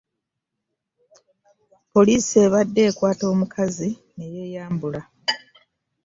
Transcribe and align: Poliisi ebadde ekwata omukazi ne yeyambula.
Poliisi 1.93 2.33
ebadde 2.45 2.81
ekwata 2.89 3.23
omukazi 3.33 3.89
ne 4.15 4.25
yeyambula. 4.33 5.01